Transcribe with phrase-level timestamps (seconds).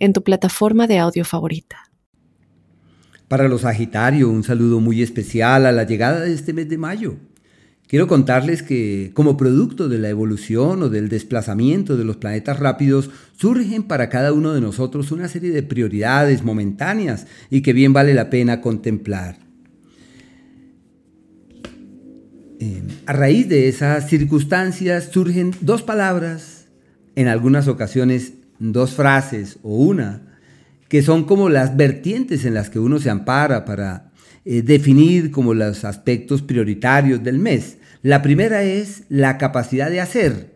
[0.00, 1.76] en tu plataforma de audio favorita.
[3.28, 7.14] Para los Sagitario, un saludo muy especial a la llegada de este mes de mayo.
[7.86, 13.10] Quiero contarles que como producto de la evolución o del desplazamiento de los planetas rápidos,
[13.36, 18.14] surgen para cada uno de nosotros una serie de prioridades momentáneas y que bien vale
[18.14, 19.38] la pena contemplar.
[22.60, 26.66] Eh, a raíz de esas circunstancias surgen dos palabras,
[27.16, 30.22] en algunas ocasiones dos frases o una,
[30.88, 34.12] que son como las vertientes en las que uno se ampara para
[34.44, 37.78] eh, definir como los aspectos prioritarios del mes.
[38.02, 40.54] La primera es la capacidad de hacer,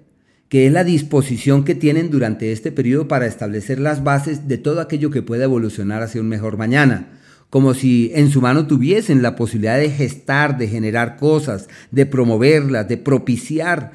[0.48, 4.80] que es la disposición que tienen durante este periodo para establecer las bases de todo
[4.80, 7.08] aquello que pueda evolucionar hacia un mejor mañana
[7.54, 12.88] como si en su mano tuviesen la posibilidad de gestar, de generar cosas, de promoverlas,
[12.88, 13.92] de propiciar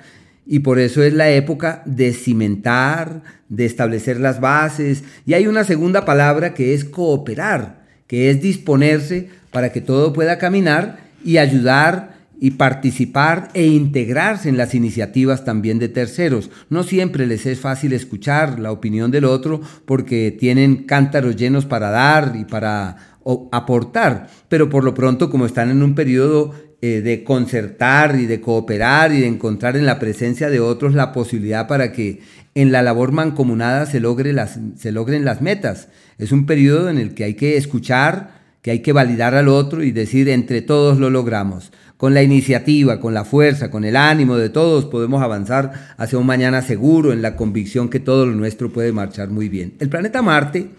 [0.51, 5.03] y por eso es la época de cimentar, de establecer las bases.
[5.27, 10.39] Y hay una segunda palabra que es cooperar, que es disponerse para que todo pueda
[10.39, 16.49] caminar y ayudar y participar e integrarse en las iniciativas también de terceros.
[16.71, 21.91] No siempre les es fácil escuchar la opinión del otro porque tienen cántaros llenos para
[21.91, 23.19] dar y para
[23.51, 28.39] aportar, pero por lo pronto como están en un periodo eh, de concertar y de
[28.39, 32.21] cooperar y de encontrar en la presencia de otros la posibilidad para que
[32.55, 35.89] en la labor mancomunada se, logre las, se logren las metas.
[36.17, 39.83] Es un periodo en el que hay que escuchar, que hay que validar al otro
[39.83, 41.71] y decir entre todos lo logramos.
[41.97, 46.25] Con la iniciativa, con la fuerza, con el ánimo de todos podemos avanzar hacia un
[46.25, 49.73] mañana seguro en la convicción que todo lo nuestro puede marchar muy bien.
[49.79, 50.69] El planeta Marte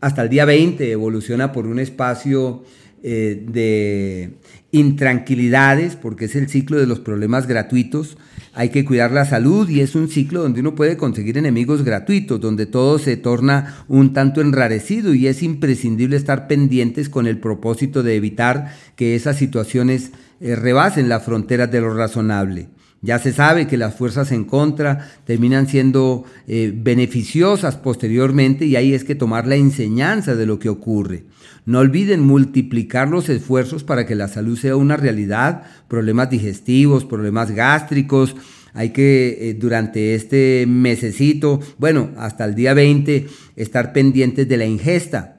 [0.00, 2.62] hasta el día 20 evoluciona por un espacio
[3.02, 4.38] eh, de
[4.72, 8.18] intranquilidades, porque es el ciclo de los problemas gratuitos.
[8.54, 12.40] Hay que cuidar la salud y es un ciclo donde uno puede conseguir enemigos gratuitos,
[12.40, 18.02] donde todo se torna un tanto enrarecido y es imprescindible estar pendientes con el propósito
[18.02, 22.68] de evitar que esas situaciones eh, rebasen las fronteras de lo razonable.
[23.00, 28.92] Ya se sabe que las fuerzas en contra terminan siendo eh, beneficiosas posteriormente y ahí
[28.92, 31.24] es que tomar la enseñanza de lo que ocurre.
[31.64, 37.52] No olviden multiplicar los esfuerzos para que la salud sea una realidad, problemas digestivos, problemas
[37.52, 38.34] gástricos.
[38.74, 44.66] Hay que eh, durante este mesecito, bueno, hasta el día 20, estar pendientes de la
[44.66, 45.37] ingesta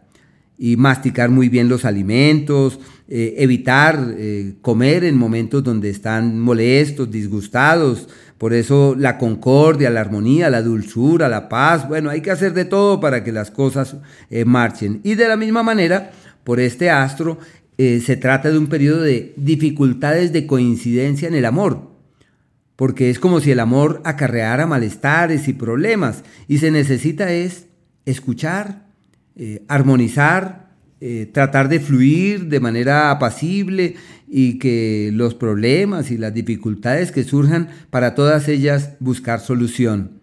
[0.59, 7.09] y masticar muy bien los alimentos, eh, evitar eh, comer en momentos donde están molestos,
[7.09, 8.09] disgustados.
[8.38, 12.66] Por eso la concordia, la armonía, la dulzura, la paz, bueno, hay que hacer de
[12.66, 13.98] todo para que las cosas
[14.46, 15.02] marchen.
[15.03, 16.12] Y de la misma manera,
[16.44, 17.38] por este astro,
[17.81, 21.92] eh, se trata de un periodo de dificultades de coincidencia en el amor,
[22.75, 27.68] porque es como si el amor acarreara malestares y problemas, y se necesita es
[28.06, 28.88] escuchar,
[29.39, 30.69] eh, armonizar,
[31.01, 33.95] eh, tratar de fluir de manera apacible
[34.27, 40.19] y que los problemas y las dificultades que surjan, para todas ellas buscar solución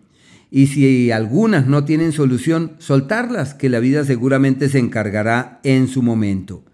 [0.50, 6.02] y si algunas no tienen solución, soltarlas, que la vida seguramente se encargará en su
[6.02, 6.64] momento.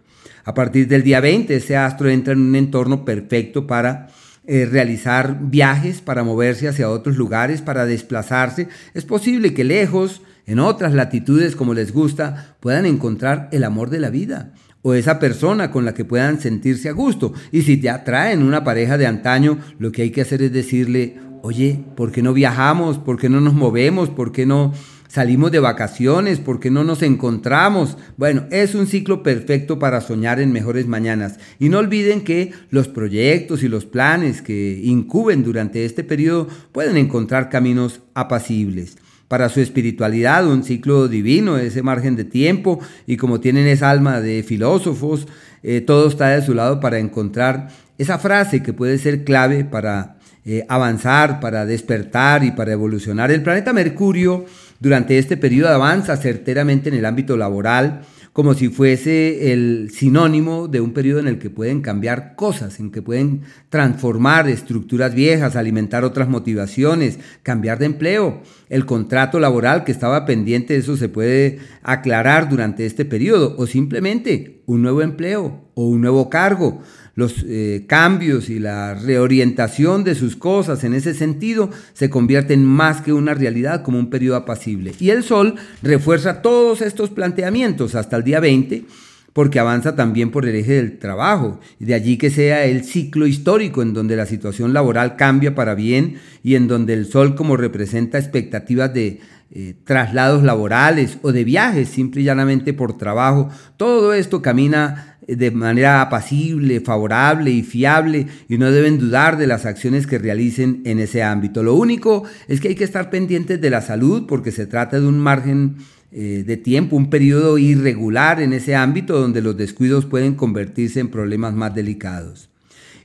[0.45, 4.09] A partir del día 20, ese astro entra en un entorno perfecto para
[4.47, 8.69] eh, realizar viajes, para moverse hacia otros lugares, para desplazarse.
[8.95, 14.01] Es posible que lejos, en otras latitudes como les gusta, puedan encontrar el amor de
[14.01, 17.33] la vida o esa persona con la que puedan sentirse a gusto.
[17.53, 21.19] Y si ya traen una pareja de antaño, lo que hay que hacer es decirle,
[21.43, 22.99] oye, ¿por qué no viajamos?
[22.99, 24.11] ¿Por qué no nos movemos?
[24.11, 24.73] ¿Por qué no
[25.13, 26.41] salimos de vacaciones?
[26.41, 27.99] ¿Por qué no nos encontramos?
[28.17, 31.39] Bueno, es un ciclo perfecto para soñar en mejores mañanas.
[31.59, 36.97] Y no olviden que los proyectos y los planes que incuben durante este periodo pueden
[36.97, 38.97] encontrar caminos apacibles
[39.29, 44.21] para su espiritualidad, un ciclo divino, ese margen de tiempo, y como tienen esa alma
[44.21, 45.27] de filósofos,
[45.63, 50.17] eh, todo está de su lado para encontrar esa frase que puede ser clave para
[50.45, 53.31] eh, avanzar, para despertar y para evolucionar.
[53.31, 54.45] El planeta Mercurio
[54.83, 58.01] durante este periodo avanza certeramente en el ámbito laboral,
[58.33, 62.91] como si fuese el sinónimo de un periodo en el que pueden cambiar cosas, en
[62.91, 68.43] que pueden transformar estructuras viejas, alimentar otras motivaciones, cambiar de empleo.
[68.69, 74.63] El contrato laboral que estaba pendiente, eso se puede aclarar durante este periodo, o simplemente
[74.67, 76.83] un nuevo empleo o un nuevo cargo
[77.15, 83.03] los eh, cambios y la reorientación de sus cosas en ese sentido se convierten más
[83.03, 84.93] que una realidad como un periodo apacible.
[84.99, 88.85] Y el Sol refuerza todos estos planteamientos hasta el día 20
[89.33, 93.83] porque avanza también por el eje del trabajo, de allí que sea el ciclo histórico
[93.83, 98.19] en donde la situación laboral cambia para bien y en donde el sol como representa
[98.19, 99.21] expectativas de
[99.55, 105.51] eh, traslados laborales o de viajes simple y llanamente por trabajo, todo esto camina de
[105.51, 110.99] manera apacible, favorable y fiable y no deben dudar de las acciones que realicen en
[110.99, 111.63] ese ámbito.
[111.63, 115.07] Lo único es que hay que estar pendientes de la salud porque se trata de
[115.07, 115.77] un margen
[116.11, 121.09] eh, de tiempo, un periodo irregular en ese ámbito donde los descuidos pueden convertirse en
[121.09, 122.52] problemas más delicados.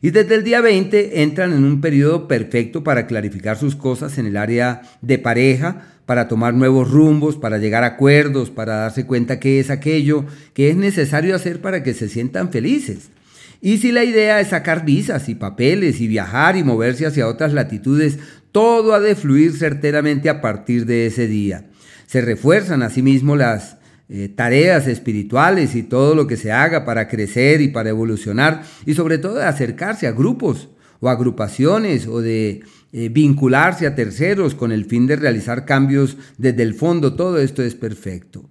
[0.02, 4.28] Y desde el día 20 entran en un periodo perfecto para clarificar sus cosas en
[4.28, 9.40] el área de pareja, para tomar nuevos rumbos, para llegar a acuerdos, para darse cuenta
[9.40, 13.10] qué es aquello que es necesario hacer para que se sientan felices.
[13.60, 17.54] Y si la idea es sacar visas y papeles y viajar y moverse hacia otras
[17.54, 18.20] latitudes,
[18.52, 21.66] todo ha de fluir certeramente a partir de ese día.
[22.06, 23.78] Se refuerzan asimismo las
[24.10, 28.94] eh, tareas espirituales y todo lo que se haga para crecer y para evolucionar y
[28.94, 30.70] sobre todo de acercarse a grupos
[31.00, 32.62] o agrupaciones o de
[32.94, 37.62] eh, vincularse a terceros con el fin de realizar cambios desde el fondo, todo esto
[37.64, 38.50] es perfecto.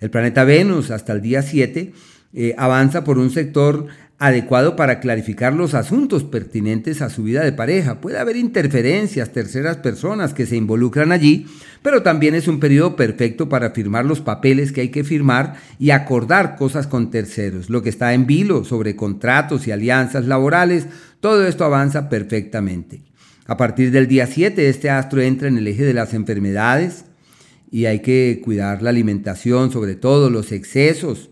[0.00, 1.92] El planeta Venus hasta el día 7
[2.32, 3.86] eh, avanza por un sector
[4.18, 8.00] adecuado para clarificar los asuntos pertinentes a su vida de pareja.
[8.00, 11.46] Puede haber interferencias, terceras personas que se involucran allí,
[11.82, 15.90] pero también es un periodo perfecto para firmar los papeles que hay que firmar y
[15.90, 17.70] acordar cosas con terceros.
[17.70, 20.86] Lo que está en vilo sobre contratos y alianzas laborales,
[21.20, 23.02] todo esto avanza perfectamente.
[23.46, 27.04] A partir del día 7, este astro entra en el eje de las enfermedades
[27.70, 31.30] y hay que cuidar la alimentación, sobre todo los excesos,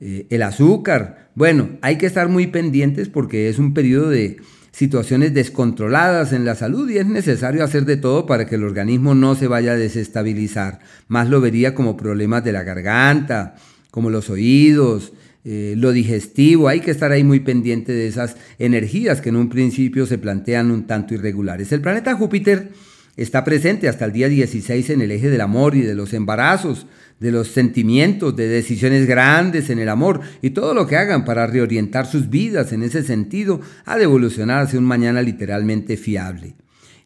[0.00, 1.30] eh, el azúcar.
[1.34, 4.38] Bueno, hay que estar muy pendientes porque es un periodo de
[4.70, 9.14] situaciones descontroladas en la salud y es necesario hacer de todo para que el organismo
[9.14, 10.80] no se vaya a desestabilizar.
[11.08, 13.56] Más lo vería como problemas de la garganta,
[13.90, 15.12] como los oídos,
[15.44, 19.48] eh, lo digestivo, hay que estar ahí muy pendiente de esas energías que en un
[19.48, 21.72] principio se plantean un tanto irregulares.
[21.72, 22.70] El planeta Júpiter
[23.18, 26.86] está presente hasta el día 16 en el eje del amor y de los embarazos,
[27.18, 31.46] de los sentimientos, de decisiones grandes en el amor y todo lo que hagan para
[31.48, 36.54] reorientar sus vidas en ese sentido ha de evolucionar hacia un mañana literalmente fiable.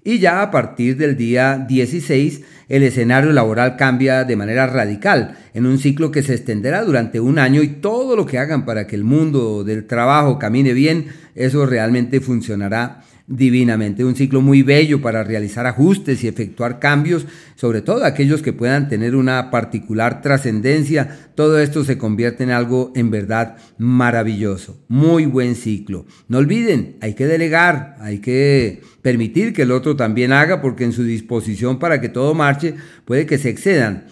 [0.05, 5.65] Y ya a partir del día 16 el escenario laboral cambia de manera radical en
[5.65, 8.97] un ciclo que se extenderá durante un año y todo lo que hagan para que
[8.97, 14.05] el mundo del trabajo camine bien, eso realmente funcionará divinamente.
[14.05, 18.89] Un ciclo muy bello para realizar ajustes y efectuar cambios, sobre todo aquellos que puedan
[18.89, 21.31] tener una particular trascendencia.
[21.35, 24.81] Todo esto se convierte en algo en verdad maravilloso.
[24.89, 26.07] Muy buen ciclo.
[26.29, 30.93] No olviden, hay que delegar, hay que permitir que el otro también haga, porque en
[30.93, 32.75] su disposición para que todo marche
[33.05, 34.05] puede que se excedan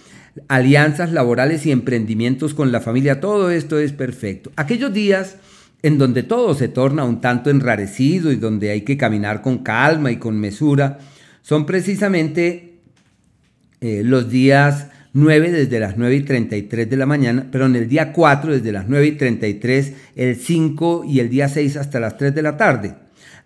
[0.49, 4.53] alianzas laborales y emprendimientos con la familia, todo esto es perfecto.
[4.57, 5.37] Aquellos días
[5.83, 10.11] en donde todo se torna un tanto enrarecido y donde hay que caminar con calma
[10.11, 10.99] y con mesura,
[11.43, 12.75] son precisamente
[13.81, 17.89] eh, los días 9 desde las 9 y 33 de la mañana, pero en el
[17.89, 22.17] día 4 desde las 9 y 33, el 5 y el día 6 hasta las
[22.17, 22.95] 3 de la tarde,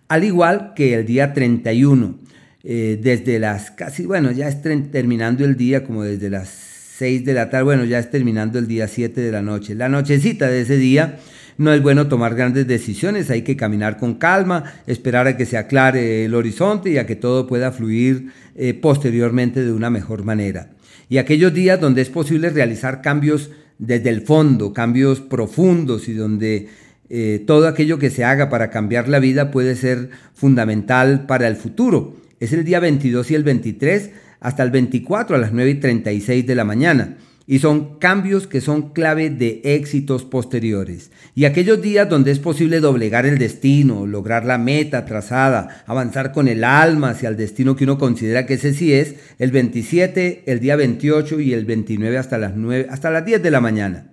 [0.07, 2.19] al igual que el día 31,
[2.63, 7.33] eh, desde las casi, bueno, ya es terminando el día como desde las 6 de
[7.33, 10.61] la tarde, bueno, ya es terminando el día 7 de la noche, la nochecita de
[10.61, 11.17] ese día
[11.57, 15.57] no es bueno tomar grandes decisiones, hay que caminar con calma, esperar a que se
[15.57, 20.71] aclare el horizonte y a que todo pueda fluir eh, posteriormente de una mejor manera.
[21.09, 26.69] Y aquellos días donde es posible realizar cambios desde el fondo, cambios profundos y donde
[27.09, 31.55] eh, todo aquello que se haga para cambiar la vida puede ser fundamental para el
[31.55, 32.15] futuro.
[32.39, 36.45] Es el día 22 y el 23 hasta el 24 a las 9 y 36
[36.45, 37.17] de la mañana
[37.47, 41.11] y son cambios que son clave de éxitos posteriores.
[41.35, 46.47] Y aquellos días donde es posible doblegar el destino, lograr la meta trazada, avanzar con
[46.47, 50.59] el alma hacia el destino que uno considera que ese sí es, el 27, el
[50.59, 54.11] día 28 y el 29 hasta las, 9, hasta las 10 de la mañana.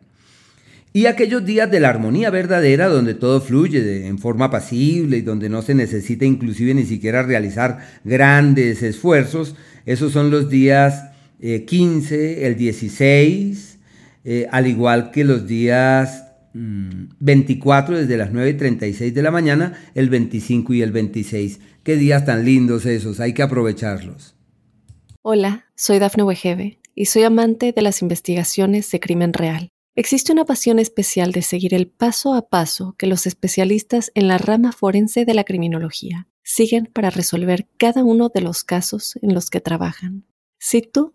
[0.94, 5.48] Y aquellos días de la armonía verdadera donde todo fluye en forma pasible y donde
[5.48, 11.11] no se necesita inclusive ni siquiera realizar grandes esfuerzos, esos son los días
[11.42, 13.78] 15, eh, el 16,
[14.24, 20.08] eh, al igual que los días 24 mm, desde las 9.36 de la mañana, el
[20.08, 21.60] 25 y el 26.
[21.82, 24.36] Qué días tan lindos esos, hay que aprovecharlos.
[25.22, 29.68] Hola, soy Dafne Wegebe y soy amante de las investigaciones de crimen real.
[29.94, 34.38] Existe una pasión especial de seguir el paso a paso que los especialistas en la
[34.38, 39.50] rama forense de la criminología siguen para resolver cada uno de los casos en los
[39.50, 40.24] que trabajan.
[40.58, 41.14] Si tú,